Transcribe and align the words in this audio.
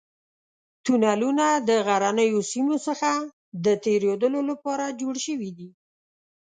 تونلونه 0.85 1.45
د 1.67 1.69
غرنیو 1.87 2.41
سیمو 2.51 2.75
څخه 2.87 3.11
د 3.65 3.67
تېرېدو 3.85 4.39
لپاره 4.49 4.85
جوړ 5.01 5.15
شوي 5.25 5.51
دي. 5.57 5.69